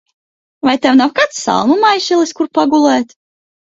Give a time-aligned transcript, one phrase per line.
[0.67, 3.19] Vai tev nav kāds salmu maišelis, kur pagulēt?